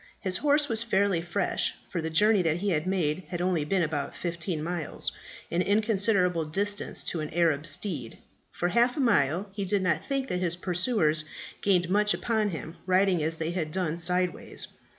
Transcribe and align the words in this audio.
His 0.19 0.37
horse 0.37 0.67
was 0.67 0.81
fairly 0.81 1.21
fresh, 1.21 1.75
for 1.91 2.01
the 2.01 2.09
journey 2.09 2.41
that 2.41 2.57
he 2.57 2.69
had 2.69 2.87
made 2.87 3.21
had 3.29 3.39
only 3.39 3.63
been 3.63 3.83
about 3.83 4.15
fifteen 4.15 4.63
miles 4.63 5.11
an 5.51 5.61
inconsiderable 5.61 6.43
distance 6.45 7.03
to 7.03 7.19
an 7.19 7.29
Arab 7.35 7.67
steed. 7.67 8.17
For 8.51 8.69
half 8.69 8.97
a 8.97 8.99
mile 8.99 9.51
he 9.53 9.63
did 9.63 9.83
not 9.83 10.03
think 10.03 10.27
that 10.29 10.39
his 10.39 10.55
pursuers 10.55 11.23
gained 11.61 11.87
much 11.87 12.15
upon 12.15 12.49
him, 12.49 12.77
riding 12.87 13.21
as 13.21 13.37
they 13.37 13.51
had 13.51 13.71
done 13.71 13.99
sideways. 13.99 14.69